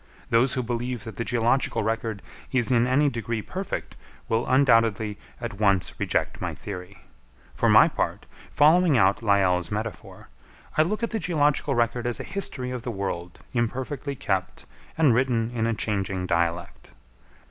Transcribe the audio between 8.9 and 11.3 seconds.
out Lyell's metaphor, I look at the